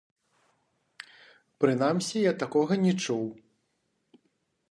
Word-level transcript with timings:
Прынамсі 1.65 2.17
я 2.23 2.33
такога 2.41 2.73
не 2.85 2.93
чуў. 3.05 3.23